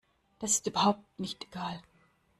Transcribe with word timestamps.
Das 0.39 0.53
ist 0.53 0.65
überhaupt 0.65 1.19
nicht 1.19 1.43
egal. 1.45 1.79